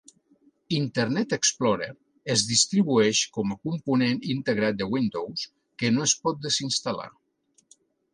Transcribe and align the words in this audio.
Internet 0.75 1.33
Explorer 1.35 1.89
es 2.35 2.45
distribueix 2.51 3.21
com 3.35 3.53
a 3.55 3.57
component 3.67 4.25
integrat 4.37 4.79
de 4.79 4.87
Windows 4.95 5.45
que 5.83 5.93
no 5.99 6.07
es 6.11 6.15
pot 6.25 6.41
desinstal·lar. 6.47 7.07